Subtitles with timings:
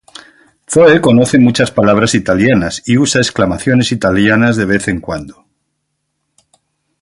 [0.67, 5.45] Zoe conoce muchas palabras italianas y usa exclamaciones italianas de vez en cuando.